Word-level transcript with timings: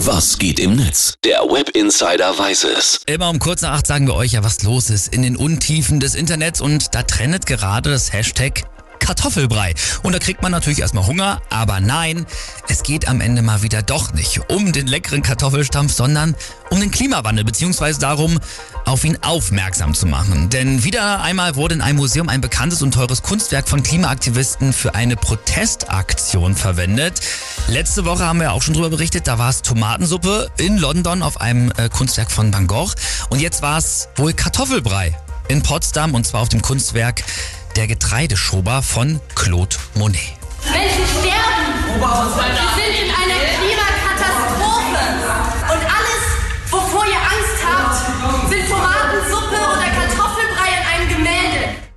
Was 0.00 0.36
geht 0.38 0.60
im 0.60 0.76
Netz? 0.76 1.14
Der 1.24 1.38
Web 1.38 1.70
Insider 1.70 2.38
weiß 2.38 2.64
es. 2.64 3.00
Immer 3.06 3.30
um 3.30 3.38
kurz 3.38 3.62
nach 3.62 3.72
acht 3.72 3.86
sagen 3.86 4.06
wir 4.06 4.14
euch 4.14 4.32
ja, 4.32 4.44
was 4.44 4.62
los 4.62 4.90
ist 4.90 5.08
in 5.08 5.22
den 5.22 5.36
Untiefen 5.36 6.00
des 6.00 6.14
Internets 6.14 6.60
und 6.60 6.94
da 6.94 7.02
trendet 7.02 7.46
gerade 7.46 7.90
das 7.90 8.12
Hashtag 8.12 8.64
Kartoffelbrei. 9.06 9.72
Und 10.02 10.14
da 10.14 10.18
kriegt 10.18 10.42
man 10.42 10.50
natürlich 10.50 10.80
erstmal 10.80 11.06
Hunger, 11.06 11.40
aber 11.48 11.78
nein, 11.78 12.26
es 12.68 12.82
geht 12.82 13.06
am 13.06 13.20
Ende 13.20 13.40
mal 13.40 13.62
wieder 13.62 13.80
doch 13.82 14.12
nicht 14.12 14.40
um 14.50 14.72
den 14.72 14.88
leckeren 14.88 15.22
Kartoffelstampf, 15.22 15.92
sondern 15.92 16.34
um 16.70 16.80
den 16.80 16.90
Klimawandel, 16.90 17.44
beziehungsweise 17.44 18.00
darum, 18.00 18.40
auf 18.84 19.04
ihn 19.04 19.16
aufmerksam 19.22 19.94
zu 19.94 20.06
machen. 20.06 20.50
Denn 20.50 20.82
wieder 20.82 21.22
einmal 21.22 21.54
wurde 21.54 21.76
in 21.76 21.82
einem 21.82 21.98
Museum 21.98 22.28
ein 22.28 22.40
bekanntes 22.40 22.82
und 22.82 22.94
teures 22.94 23.22
Kunstwerk 23.22 23.68
von 23.68 23.84
Klimaaktivisten 23.84 24.72
für 24.72 24.96
eine 24.96 25.14
Protestaktion 25.14 26.56
verwendet. 26.56 27.20
Letzte 27.68 28.04
Woche 28.06 28.24
haben 28.24 28.40
wir 28.40 28.52
auch 28.52 28.62
schon 28.62 28.74
darüber 28.74 28.90
berichtet, 28.90 29.28
da 29.28 29.38
war 29.38 29.50
es 29.50 29.62
Tomatensuppe 29.62 30.50
in 30.56 30.78
London 30.78 31.22
auf 31.22 31.40
einem 31.40 31.70
äh, 31.76 31.88
Kunstwerk 31.88 32.32
von 32.32 32.52
Van 32.52 32.66
Gogh. 32.66 32.92
Und 33.28 33.40
jetzt 33.40 33.62
war 33.62 33.78
es 33.78 34.08
wohl 34.16 34.32
Kartoffelbrei 34.32 35.16
in 35.48 35.62
Potsdam 35.62 36.14
und 36.14 36.26
zwar 36.26 36.40
auf 36.40 36.48
dem 36.48 36.60
Kunstwerk 36.62 37.22
Der 37.76 37.86
Getreideschober 37.86 38.80
von 38.80 39.20
Claude 39.34 39.76
Monet. 39.96 40.32
Menschen 40.64 41.04
sterben. 41.20 42.00
Wir 42.00 42.32
sind 42.74 42.94
in 43.04 43.10
einer 43.12 43.40
Klimakatastrophe. 43.52 45.45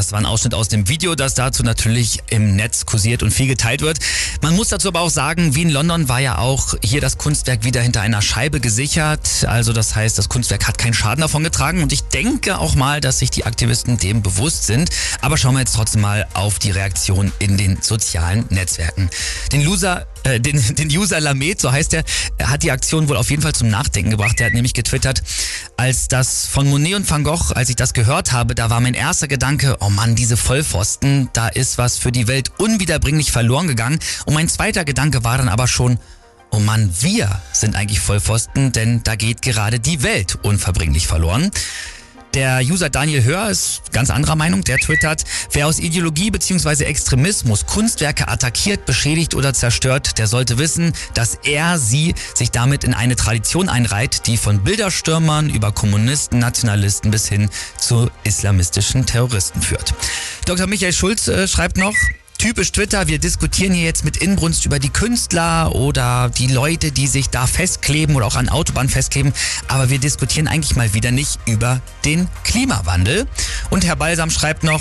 Das 0.00 0.12
war 0.12 0.18
ein 0.18 0.24
Ausschnitt 0.24 0.54
aus 0.54 0.68
dem 0.68 0.88
Video, 0.88 1.14
das 1.14 1.34
dazu 1.34 1.62
natürlich 1.62 2.20
im 2.30 2.56
Netz 2.56 2.86
kursiert 2.86 3.22
und 3.22 3.32
viel 3.32 3.46
geteilt 3.46 3.82
wird. 3.82 3.98
Man 4.40 4.56
muss 4.56 4.68
dazu 4.70 4.88
aber 4.88 5.02
auch 5.02 5.10
sagen, 5.10 5.54
wie 5.54 5.60
in 5.60 5.68
London 5.68 6.08
war 6.08 6.20
ja 6.20 6.38
auch 6.38 6.74
hier 6.82 7.02
das 7.02 7.18
Kunstwerk 7.18 7.64
wieder 7.64 7.82
hinter 7.82 8.00
einer 8.00 8.22
Scheibe 8.22 8.60
gesichert. 8.60 9.44
Also 9.46 9.74
das 9.74 9.94
heißt, 9.94 10.16
das 10.16 10.30
Kunstwerk 10.30 10.66
hat 10.66 10.78
keinen 10.78 10.94
Schaden 10.94 11.20
davon 11.20 11.44
getragen 11.44 11.82
und 11.82 11.92
ich 11.92 12.00
denke 12.04 12.56
auch 12.56 12.76
mal, 12.76 13.02
dass 13.02 13.18
sich 13.18 13.30
die 13.30 13.44
Aktivisten 13.44 13.98
dem 13.98 14.22
bewusst 14.22 14.64
sind. 14.64 14.88
Aber 15.20 15.36
schauen 15.36 15.52
wir 15.52 15.60
jetzt 15.60 15.74
trotzdem 15.74 16.00
mal 16.00 16.26
auf 16.32 16.58
die 16.58 16.70
Reaktion 16.70 17.30
in 17.38 17.58
den 17.58 17.82
sozialen 17.82 18.46
Netzwerken. 18.48 19.10
Den 19.52 19.62
Loser 19.62 20.06
äh, 20.24 20.40
den, 20.40 20.62
den 20.76 20.88
User 20.88 21.20
Lamet, 21.20 21.60
so 21.60 21.72
heißt 21.72 21.94
er, 21.94 22.04
hat 22.42 22.62
die 22.62 22.70
Aktion 22.70 23.08
wohl 23.08 23.16
auf 23.16 23.30
jeden 23.30 23.42
Fall 23.42 23.54
zum 23.54 23.68
Nachdenken 23.68 24.10
gebracht. 24.10 24.40
Er 24.40 24.46
hat 24.46 24.54
nämlich 24.54 24.74
getwittert, 24.74 25.22
als 25.76 26.08
das 26.08 26.46
von 26.46 26.68
Monet 26.68 26.94
und 26.94 27.10
Van 27.10 27.24
Gogh, 27.24 27.52
als 27.54 27.68
ich 27.68 27.76
das 27.76 27.94
gehört 27.94 28.32
habe, 28.32 28.54
da 28.54 28.70
war 28.70 28.80
mein 28.80 28.94
erster 28.94 29.28
Gedanke, 29.28 29.76
oh 29.80 29.90
Mann, 29.90 30.14
diese 30.14 30.36
Vollpfosten, 30.36 31.30
da 31.32 31.48
ist 31.48 31.78
was 31.78 31.98
für 31.98 32.12
die 32.12 32.26
Welt 32.26 32.52
unwiederbringlich 32.58 33.32
verloren 33.32 33.68
gegangen. 33.68 33.98
Und 34.26 34.34
mein 34.34 34.48
zweiter 34.48 34.84
Gedanke 34.84 35.24
war 35.24 35.38
dann 35.38 35.48
aber 35.48 35.68
schon, 35.68 35.98
oh 36.50 36.58
Mann, 36.58 36.90
wir 37.00 37.40
sind 37.52 37.76
eigentlich 37.76 38.00
Vollpfosten, 38.00 38.72
denn 38.72 39.02
da 39.04 39.16
geht 39.16 39.42
gerade 39.42 39.80
die 39.80 40.02
Welt 40.02 40.38
unverbringlich 40.42 41.06
verloren. 41.06 41.50
Der 42.34 42.60
User 42.60 42.90
Daniel 42.90 43.24
Hör 43.24 43.50
ist 43.50 43.92
ganz 43.92 44.08
anderer 44.08 44.36
Meinung. 44.36 44.62
Der 44.62 44.78
twittert, 44.78 45.24
wer 45.50 45.66
aus 45.66 45.80
Ideologie 45.80 46.30
bzw. 46.30 46.84
Extremismus 46.84 47.66
Kunstwerke 47.66 48.28
attackiert, 48.28 48.86
beschädigt 48.86 49.34
oder 49.34 49.52
zerstört, 49.52 50.16
der 50.18 50.28
sollte 50.28 50.58
wissen, 50.58 50.92
dass 51.14 51.34
er 51.42 51.78
sie 51.78 52.14
sich 52.34 52.52
damit 52.52 52.84
in 52.84 52.94
eine 52.94 53.16
Tradition 53.16 53.68
einreiht, 53.68 54.28
die 54.28 54.36
von 54.36 54.62
Bilderstürmern 54.62 55.50
über 55.50 55.72
Kommunisten, 55.72 56.38
Nationalisten 56.38 57.10
bis 57.10 57.28
hin 57.28 57.50
zu 57.76 58.08
islamistischen 58.22 59.06
Terroristen 59.06 59.60
führt. 59.60 59.92
Dr. 60.46 60.68
Michael 60.68 60.92
Schulz 60.92 61.26
äh, 61.26 61.48
schreibt 61.48 61.78
noch, 61.78 61.94
typisch 62.40 62.72
Twitter, 62.72 63.06
wir 63.06 63.18
diskutieren 63.18 63.74
hier 63.74 63.84
jetzt 63.84 64.02
mit 64.02 64.16
Inbrunst 64.16 64.64
über 64.64 64.78
die 64.78 64.88
Künstler 64.88 65.74
oder 65.74 66.30
die 66.30 66.46
Leute, 66.46 66.90
die 66.90 67.06
sich 67.06 67.28
da 67.28 67.46
festkleben 67.46 68.16
oder 68.16 68.24
auch 68.24 68.36
an 68.36 68.48
Autobahnen 68.48 68.88
festkleben, 68.88 69.34
aber 69.68 69.90
wir 69.90 69.98
diskutieren 69.98 70.48
eigentlich 70.48 70.74
mal 70.74 70.94
wieder 70.94 71.10
nicht 71.10 71.38
über 71.44 71.82
den 72.06 72.28
Klimawandel. 72.44 73.26
Und 73.68 73.84
Herr 73.84 73.96
Balsam 73.96 74.30
schreibt 74.30 74.64
noch, 74.64 74.80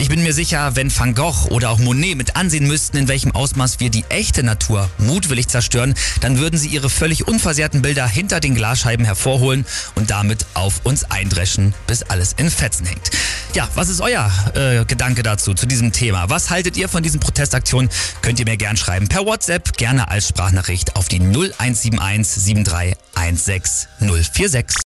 ich 0.00 0.08
bin 0.08 0.22
mir 0.22 0.32
sicher, 0.32 0.76
wenn 0.76 0.96
Van 0.96 1.14
Gogh 1.14 1.50
oder 1.50 1.68
auch 1.68 1.78
Monet 1.78 2.16
mit 2.16 2.34
ansehen 2.34 2.66
müssten, 2.66 2.96
in 2.96 3.06
welchem 3.06 3.32
Ausmaß 3.32 3.80
wir 3.80 3.90
die 3.90 4.04
echte 4.08 4.42
Natur 4.42 4.88
mutwillig 4.96 5.48
zerstören, 5.48 5.94
dann 6.22 6.38
würden 6.38 6.58
sie 6.58 6.68
ihre 6.68 6.88
völlig 6.88 7.28
unversehrten 7.28 7.82
Bilder 7.82 8.08
hinter 8.08 8.40
den 8.40 8.54
Glasscheiben 8.54 9.04
hervorholen 9.04 9.66
und 9.96 10.10
damit 10.10 10.46
auf 10.54 10.80
uns 10.84 11.04
eindreschen, 11.04 11.74
bis 11.86 12.02
alles 12.02 12.32
in 12.38 12.50
Fetzen 12.50 12.86
hängt. 12.86 13.10
Ja, 13.52 13.68
was 13.74 13.90
ist 13.90 14.00
euer 14.00 14.30
äh, 14.54 14.86
Gedanke 14.86 15.22
dazu, 15.22 15.52
zu 15.52 15.66
diesem 15.66 15.92
Thema? 15.92 16.30
Was 16.30 16.48
haltet 16.48 16.78
ihr 16.78 16.88
von 16.88 17.02
diesen 17.02 17.20
Protestaktionen? 17.20 17.90
Könnt 18.22 18.38
ihr 18.38 18.46
mir 18.46 18.56
gern 18.56 18.78
schreiben 18.78 19.08
per 19.08 19.26
WhatsApp, 19.26 19.76
gerne 19.76 20.08
als 20.08 20.28
Sprachnachricht 20.28 20.96
auf 20.96 21.08
die 21.08 21.20
0171 21.20 22.64
73 22.64 22.96
16 23.34 23.88
046. 23.98 24.78